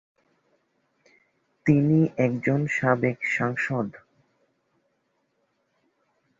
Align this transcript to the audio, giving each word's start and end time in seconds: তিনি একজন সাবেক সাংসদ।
তিনি 1.65 1.99
একজন 2.17 2.59
সাবেক 2.67 3.17
সাংসদ। 3.27 3.87